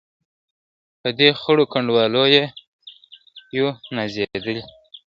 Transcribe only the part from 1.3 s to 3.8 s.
خړو کنډوالو یو